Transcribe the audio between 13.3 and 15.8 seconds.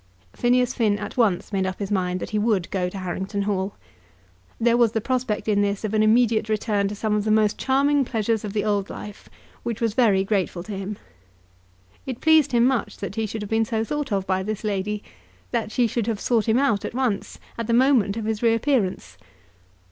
have been so thought of by this lady, that